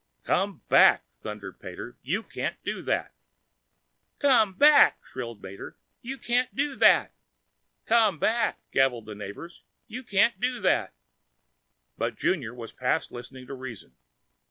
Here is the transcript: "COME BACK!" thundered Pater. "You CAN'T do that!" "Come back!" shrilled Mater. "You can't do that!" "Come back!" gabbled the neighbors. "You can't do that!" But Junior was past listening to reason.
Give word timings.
"COME 0.23 0.63
BACK!" 0.67 1.05
thundered 1.11 1.59
Pater. 1.59 1.95
"You 2.01 2.23
CAN'T 2.23 2.55
do 2.63 2.81
that!" 2.81 3.13
"Come 4.17 4.55
back!" 4.55 4.97
shrilled 5.05 5.43
Mater. 5.43 5.77
"You 6.01 6.17
can't 6.17 6.55
do 6.55 6.75
that!" 6.77 7.13
"Come 7.85 8.17
back!" 8.17 8.57
gabbled 8.71 9.05
the 9.05 9.13
neighbors. 9.13 9.61
"You 9.85 10.01
can't 10.03 10.39
do 10.39 10.59
that!" 10.61 10.95
But 11.99 12.15
Junior 12.17 12.51
was 12.55 12.71
past 12.71 13.11
listening 13.11 13.45
to 13.45 13.53
reason. 13.53 13.93